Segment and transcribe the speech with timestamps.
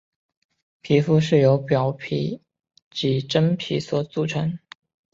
[0.81, 2.41] 皮肤是由表皮
[2.89, 4.57] 及真皮所组成。